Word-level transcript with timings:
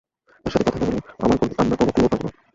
তার 0.45 0.51
সাথে 0.53 0.63
কথা 0.65 0.79
না 0.79 1.35
বললে 1.39 1.53
আমরা 1.57 1.75
কোনও 1.75 1.91
ক্লু 1.91 2.05
পাবো 2.11 2.25
না। 2.25 2.39